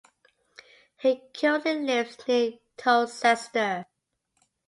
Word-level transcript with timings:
He 0.97 1.21
currently 1.37 1.75
lives 1.83 2.17
near 2.27 2.53
Towcester. 2.75 3.85